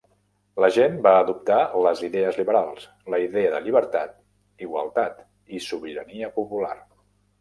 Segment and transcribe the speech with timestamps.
[0.63, 1.57] La gent va adoptar
[1.87, 4.17] les idees liberals: la idea de llibertat,
[4.69, 5.23] igualtat
[5.59, 6.77] i sobirania popular.